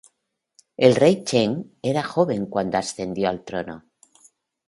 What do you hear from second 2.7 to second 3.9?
ascendió al trono.